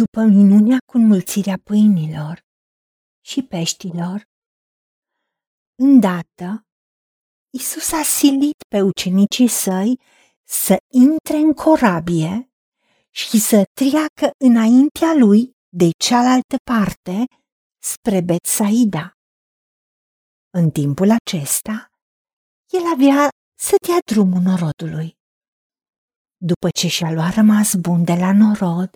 După 0.00 0.20
minunea 0.20 0.78
cu 0.90 0.96
înmulțirea 0.96 1.58
pâinilor 1.64 2.40
și 3.24 3.42
peștilor, 3.42 4.22
îndată 5.82 6.48
Isus 7.58 7.92
a 7.92 8.02
silit 8.02 8.58
pe 8.68 8.80
ucenicii 8.80 9.48
săi 9.48 10.00
să 10.48 10.76
intre 10.92 11.36
în 11.36 11.52
corabie 11.52 12.50
și 13.10 13.38
să 13.40 13.64
treacă 13.72 14.30
înaintea 14.44 15.12
lui 15.18 15.52
de 15.68 15.88
cealaltă 16.04 16.56
parte 16.70 17.24
spre 17.82 18.20
Betsaida. 18.20 19.12
În 20.50 20.70
timpul 20.70 21.10
acesta, 21.10 21.90
el 22.72 22.82
avea 22.94 23.28
să 23.58 23.74
dea 23.86 23.98
drumul 24.12 24.40
norodului. 24.40 25.18
După 26.36 26.68
ce 26.78 26.88
și-a 26.88 27.12
luat 27.12 27.34
rămas 27.34 27.74
bun 27.74 28.04
de 28.04 28.14
la 28.14 28.32
norod, 28.32 28.90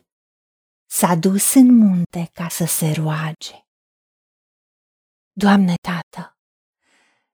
s-a 0.87 1.15
dus 1.15 1.55
în 1.55 1.77
munte 1.77 2.31
ca 2.33 2.49
să 2.49 2.65
se 2.65 2.93
roage. 2.93 3.67
Doamne 5.33 5.75
Tată, 5.81 6.39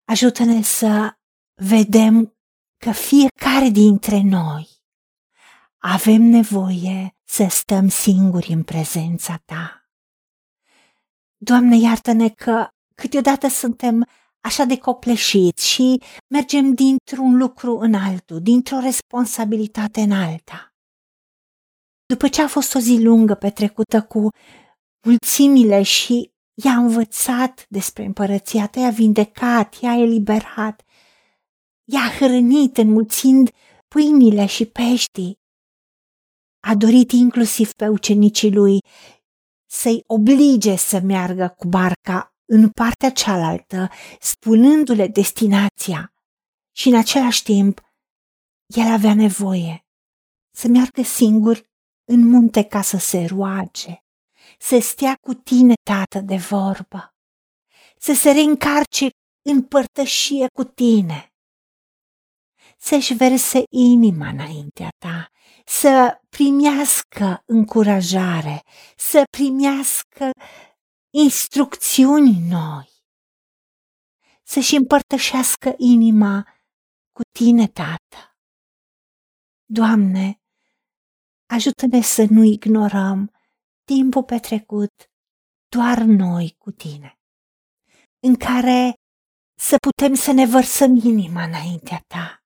ajută-ne 0.04 0.62
să 0.62 1.14
vedem 1.54 2.34
că 2.76 2.92
fiecare 2.92 3.68
dintre 3.68 4.20
noi 4.20 4.68
avem 5.78 6.22
nevoie 6.22 7.16
să 7.24 7.46
stăm 7.50 7.88
singuri 7.88 8.52
în 8.52 8.62
prezența 8.62 9.36
Ta. 9.44 9.88
Doamne, 11.36 11.76
iartă-ne 11.76 12.28
că 12.28 12.68
câteodată 12.94 13.48
suntem 13.48 14.08
așa 14.40 14.64
de 14.64 14.78
copleșiți 14.78 15.68
și 15.68 16.02
mergem 16.28 16.74
dintr-un 16.74 17.36
lucru 17.36 17.78
în 17.78 17.94
altul, 17.94 18.40
dintr-o 18.40 18.78
responsabilitate 18.78 20.00
în 20.00 20.12
alta. 20.12 20.69
După 22.10 22.28
ce 22.28 22.42
a 22.42 22.48
fost 22.48 22.74
o 22.74 22.78
zi 22.78 22.98
lungă 23.02 23.34
petrecută 23.34 24.02
cu 24.02 24.28
mulțimile 25.06 25.82
și 25.82 26.30
i-a 26.64 26.72
învățat 26.72 27.66
despre 27.68 28.04
împărăția 28.04 28.66
ta, 28.66 28.80
i-a 28.80 28.90
vindecat, 28.90 29.74
i-a 29.80 29.92
eliberat, 29.92 30.82
i-a 31.84 32.08
hrănit 32.18 32.76
înmulțind 32.76 33.50
pâinile 33.88 34.46
și 34.46 34.66
peștii. 34.66 35.38
A 36.60 36.74
dorit 36.74 37.12
inclusiv 37.12 37.72
pe 37.72 37.88
ucenicii 37.88 38.52
lui 38.52 38.78
să-i 39.70 40.02
oblige 40.06 40.76
să 40.76 41.00
meargă 41.00 41.54
cu 41.58 41.68
barca 41.68 42.34
în 42.44 42.70
partea 42.70 43.10
cealaltă, 43.10 43.90
spunându-le 44.20 45.06
destinația 45.06 46.12
și 46.76 46.88
în 46.88 46.96
același 46.96 47.42
timp 47.42 47.80
el 48.66 48.92
avea 48.92 49.14
nevoie 49.14 49.84
să 50.56 50.68
meargă 50.68 51.02
singur 51.02 51.69
în 52.12 52.28
munte 52.28 52.62
ca 52.62 52.82
să 52.82 52.96
se 52.96 53.24
roage, 53.24 53.94
să 54.58 54.78
stea 54.80 55.16
cu 55.20 55.34
tine, 55.34 55.74
tată, 55.82 56.20
de 56.20 56.36
vorbă, 56.36 57.14
să 57.98 58.12
se 58.12 58.30
reîncarce 58.30 59.08
în 59.42 59.62
părtășie 59.62 60.46
cu 60.52 60.64
tine, 60.64 61.32
să-și 62.78 63.14
verse 63.14 63.62
inima 63.70 64.28
înaintea 64.28 64.88
ta, 64.98 65.28
să 65.64 66.20
primească 66.28 67.42
încurajare, 67.46 68.62
să 68.96 69.22
primească 69.30 70.30
instrucțiuni 71.10 72.38
noi, 72.48 72.88
să-și 74.42 74.76
împărtășească 74.76 75.74
inima 75.76 76.46
cu 77.12 77.22
tine, 77.38 77.66
Tată. 77.66 78.36
Doamne, 79.64 80.40
ajută-ne 81.50 82.00
să 82.00 82.26
nu 82.30 82.44
ignorăm 82.44 83.32
timpul 83.84 84.24
petrecut 84.24 84.92
doar 85.68 85.98
noi 85.98 86.54
cu 86.58 86.70
tine, 86.70 87.18
în 88.26 88.34
care 88.34 88.94
să 89.60 89.76
putem 89.76 90.14
să 90.14 90.32
ne 90.32 90.46
vărsăm 90.46 90.96
inima 90.96 91.42
înaintea 91.42 92.02
ta 92.06 92.40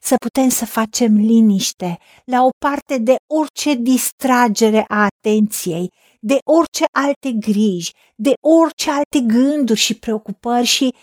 să 0.00 0.16
putem 0.16 0.48
să 0.48 0.66
facem 0.66 1.14
liniște 1.16 1.98
la 2.24 2.42
o 2.42 2.48
parte 2.58 2.98
de 2.98 3.16
orice 3.26 3.74
distragere 3.74 4.84
a 4.88 5.04
atenției, 5.04 5.92
de 6.20 6.38
orice 6.44 6.84
alte 6.92 7.32
griji, 7.32 7.92
de 8.16 8.32
orice 8.40 8.90
alte 8.90 9.20
gânduri 9.20 9.78
și 9.78 9.98
preocupări 9.98 10.66
și 10.66 10.94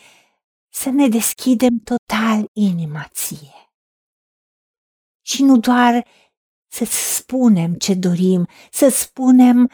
să 0.70 0.90
ne 0.90 1.08
deschidem 1.08 1.78
total 1.84 2.50
inima 2.54 3.08
ție. 3.12 3.70
Și 5.26 5.44
nu 5.44 5.58
doar 5.58 6.06
să-ți 6.76 7.16
spunem 7.16 7.74
ce 7.74 7.94
dorim, 7.94 8.48
să 8.72 8.90
spunem 8.90 9.72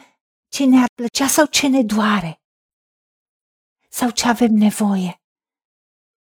ce 0.48 0.64
ne-ar 0.64 0.88
plăcea 0.94 1.26
sau 1.26 1.46
ce 1.46 1.68
ne 1.68 1.82
doare 1.82 2.40
sau 3.88 4.10
ce 4.10 4.28
avem 4.28 4.52
nevoie, 4.52 5.14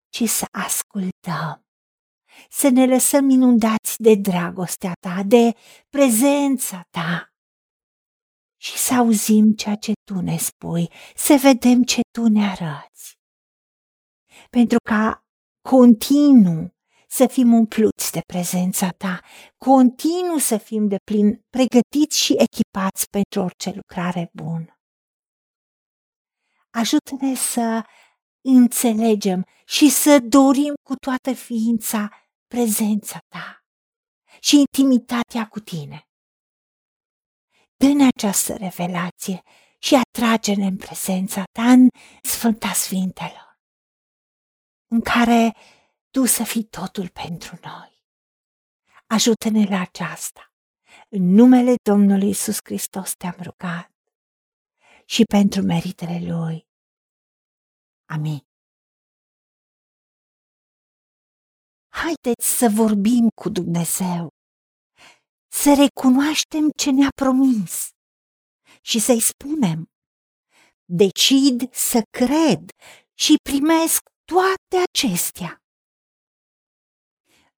ci 0.09 0.29
să 0.29 0.47
ascultăm 0.51 1.65
să 2.51 2.69
ne 2.69 2.87
lăsăm 2.87 3.29
inundați 3.29 3.95
de 4.03 4.15
dragostea 4.15 4.93
ta, 5.01 5.23
de 5.27 5.55
prezența 5.89 6.83
ta 6.91 7.33
și 8.61 8.79
să 8.79 8.95
auzim 8.95 9.53
ceea 9.53 9.75
ce 9.75 9.93
tu 10.05 10.21
ne 10.21 10.37
spui, 10.37 10.91
să 11.17 11.39
vedem 11.43 11.83
ce 11.83 12.01
tu 12.11 12.29
ne 12.29 12.45
arăți. 12.45 13.19
Pentru 14.51 14.79
ca 14.89 15.25
continuu 15.69 16.80
să 17.11 17.27
fim 17.27 17.53
umpluți 17.53 18.13
de 18.13 18.21
prezența 18.27 18.91
ta, 18.91 19.21
continuu 19.57 20.39
să 20.39 20.57
fim 20.57 20.89
de 20.89 20.97
plin 21.05 21.45
pregătiți 21.51 22.19
și 22.19 22.35
echipați 22.39 23.09
pentru 23.11 23.41
orice 23.41 23.73
lucrare 23.75 24.31
bună. 24.33 24.75
Ajută-ne 26.71 27.35
să 27.35 27.85
înțelegem 28.41 29.45
și 29.65 29.91
să 29.91 30.19
dorim 30.19 30.75
cu 30.83 30.95
toată 30.95 31.33
ființa 31.33 32.09
prezența 32.47 33.19
ta 33.29 33.65
și 34.41 34.57
intimitatea 34.57 35.49
cu 35.49 35.61
tine. 35.61 36.09
Dă-ne 37.77 38.07
această 38.17 38.57
revelație 38.57 39.43
și 39.79 39.95
atrage-ne 39.95 40.67
în 40.67 40.77
prezența 40.77 41.43
ta 41.53 41.71
în 41.71 41.89
Sfânta 42.23 42.73
Sfintelor, 42.73 43.59
în 44.87 45.01
care 45.01 45.55
tu 46.11 46.25
să 46.25 46.45
fii 46.45 46.65
totul 46.65 47.09
pentru 47.09 47.59
noi. 47.63 48.05
Ajută-ne 49.07 49.65
la 49.65 49.81
aceasta. 49.81 50.53
În 51.09 51.23
numele 51.23 51.75
Domnului 51.83 52.29
Isus 52.29 52.59
Hristos 52.65 53.15
te-am 53.15 53.37
rugat 53.43 53.93
și 55.05 55.23
pentru 55.25 55.63
meritele 55.63 56.33
Lui. 56.33 56.69
Amin. 58.05 58.41
Haideți 61.89 62.47
să 62.59 62.69
vorbim 62.75 63.29
cu 63.41 63.49
Dumnezeu, 63.49 64.29
să 65.53 65.75
recunoaștem 65.75 66.71
ce 66.77 66.91
ne-a 66.91 67.11
promis 67.15 67.89
și 68.81 68.99
să-i 68.99 69.21
spunem, 69.21 69.91
decid 70.85 71.73
să 71.73 72.03
cred 72.11 72.71
și 73.15 73.35
primesc 73.43 74.01
toate 74.25 74.77
acestea. 74.89 75.63